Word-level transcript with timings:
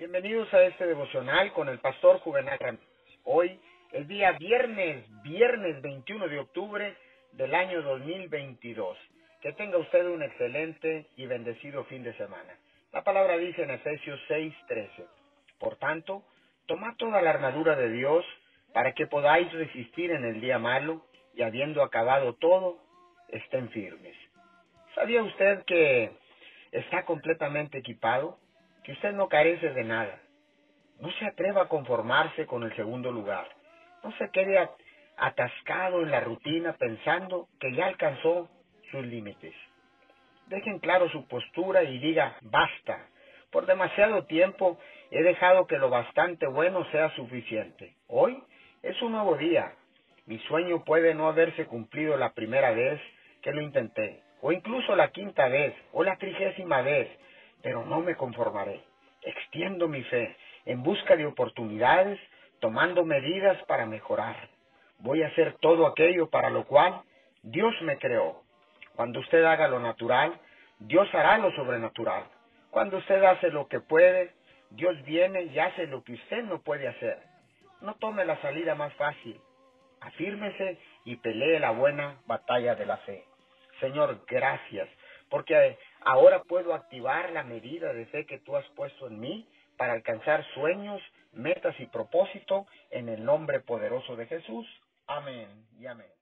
Bienvenidos 0.00 0.50
a 0.54 0.62
este 0.62 0.86
devocional 0.86 1.52
con 1.52 1.68
el 1.68 1.78
pastor 1.78 2.20
Juvenal 2.20 2.58
Ramírez. 2.58 2.88
Hoy 3.24 3.60
es 3.92 4.08
día 4.08 4.32
viernes, 4.32 5.04
viernes 5.22 5.82
21 5.82 6.26
de 6.26 6.38
octubre 6.38 6.96
del 7.32 7.54
año 7.54 7.82
2022. 7.82 8.96
Que 9.42 9.52
tenga 9.52 9.76
usted 9.76 10.06
un 10.06 10.22
excelente 10.22 11.08
y 11.18 11.26
bendecido 11.26 11.84
fin 11.84 12.02
de 12.02 12.14
semana. 12.14 12.56
La 12.94 13.04
palabra 13.04 13.36
dice 13.36 13.62
en 13.62 13.72
Efesios 13.72 14.18
6:13. 14.26 15.04
Por 15.58 15.76
tanto, 15.76 16.24
tomad 16.64 16.96
toda 16.96 17.20
la 17.20 17.28
armadura 17.28 17.76
de 17.76 17.90
Dios 17.90 18.24
para 18.72 18.94
que 18.94 19.06
podáis 19.06 19.52
resistir 19.52 20.12
en 20.12 20.24
el 20.24 20.40
día 20.40 20.58
malo 20.58 21.04
y 21.34 21.42
habiendo 21.42 21.82
acabado 21.82 22.36
todo, 22.36 22.78
estén 23.28 23.68
firmes. 23.68 24.16
¿Sabía 24.94 25.22
usted 25.22 25.62
que 25.66 26.10
está 26.72 27.04
completamente 27.04 27.76
equipado? 27.76 28.38
Que 28.84 28.92
usted 28.92 29.12
no 29.12 29.28
carece 29.28 29.70
de 29.70 29.84
nada. 29.84 30.20
No 31.00 31.10
se 31.12 31.26
atreva 31.26 31.62
a 31.62 31.68
conformarse 31.68 32.46
con 32.46 32.62
el 32.62 32.74
segundo 32.76 33.10
lugar. 33.10 33.48
No 34.02 34.12
se 34.18 34.30
quede 34.30 34.68
atascado 35.16 36.02
en 36.02 36.10
la 36.10 36.20
rutina 36.20 36.74
pensando 36.74 37.48
que 37.58 37.72
ya 37.74 37.86
alcanzó 37.86 38.48
sus 38.90 39.04
límites. 39.04 39.54
Dejen 40.46 40.78
claro 40.80 41.08
su 41.10 41.26
postura 41.28 41.82
y 41.84 41.98
diga 41.98 42.36
basta. 42.42 43.06
Por 43.50 43.66
demasiado 43.66 44.24
tiempo 44.24 44.78
he 45.10 45.22
dejado 45.22 45.66
que 45.66 45.78
lo 45.78 45.90
bastante 45.90 46.46
bueno 46.46 46.84
sea 46.90 47.14
suficiente. 47.16 47.94
Hoy 48.08 48.42
es 48.82 49.00
un 49.02 49.12
nuevo 49.12 49.36
día. 49.36 49.74
Mi 50.26 50.38
sueño 50.40 50.84
puede 50.84 51.14
no 51.14 51.28
haberse 51.28 51.66
cumplido 51.66 52.16
la 52.16 52.32
primera 52.32 52.70
vez 52.72 53.00
que 53.42 53.52
lo 53.52 53.60
intenté, 53.60 54.22
o 54.42 54.52
incluso 54.52 54.94
la 54.94 55.10
quinta 55.10 55.48
vez, 55.48 55.74
o 55.92 56.04
la 56.04 56.16
trigésima 56.16 56.82
vez, 56.82 57.08
pero 57.62 57.84
no 57.84 58.00
me 58.00 58.16
conformaré. 58.16 58.82
Extiendo 59.22 59.88
mi 59.88 60.02
fe 60.04 60.36
en 60.66 60.82
busca 60.82 61.16
de 61.16 61.26
oportunidades, 61.26 62.18
tomando 62.60 63.04
medidas 63.04 63.62
para 63.64 63.86
mejorar. 63.86 64.36
Voy 64.98 65.22
a 65.22 65.28
hacer 65.28 65.56
todo 65.60 65.86
aquello 65.86 66.28
para 66.28 66.50
lo 66.50 66.64
cual 66.64 67.02
Dios 67.42 67.74
me 67.82 67.98
creó. 67.98 68.42
Cuando 68.94 69.20
usted 69.20 69.44
haga 69.44 69.68
lo 69.68 69.80
natural, 69.80 70.38
Dios 70.78 71.08
hará 71.14 71.38
lo 71.38 71.50
sobrenatural. 71.52 72.24
Cuando 72.70 72.98
usted 72.98 73.22
hace 73.24 73.50
lo 73.50 73.66
que 73.68 73.80
puede, 73.80 74.32
Dios 74.70 75.02
viene 75.04 75.44
y 75.44 75.58
hace 75.58 75.86
lo 75.86 76.04
que 76.04 76.12
usted 76.14 76.44
no 76.44 76.60
puede 76.62 76.86
hacer. 76.86 77.18
No 77.80 77.94
tome 77.94 78.24
la 78.24 78.40
salida 78.40 78.74
más 78.74 78.92
fácil. 78.94 79.40
Afírmese 80.00 80.78
y 81.04 81.16
pelee 81.16 81.58
la 81.60 81.70
buena 81.70 82.20
batalla 82.26 82.74
de 82.74 82.86
la 82.86 82.98
fe. 82.98 83.24
Señor, 83.80 84.24
gracias, 84.26 84.88
porque 85.28 85.78
ahora 86.02 86.42
puedo 86.44 86.74
activar 86.74 87.30
la 87.32 87.42
medida 87.42 87.92
de 87.92 88.06
fe 88.06 88.26
que 88.26 88.38
tú 88.38 88.56
has 88.56 88.68
puesto 88.70 89.06
en 89.06 89.20
mí 89.20 89.48
para 89.76 89.94
alcanzar 89.94 90.44
sueños, 90.54 91.00
metas 91.32 91.78
y 91.80 91.86
propósito 91.86 92.66
en 92.90 93.08
el 93.08 93.24
nombre 93.24 93.60
poderoso 93.60 94.16
de 94.16 94.26
Jesús. 94.26 94.66
Amén 95.06 95.66
y 95.78 95.86
amén. 95.86 96.19